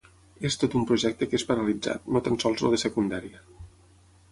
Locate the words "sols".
2.45-2.65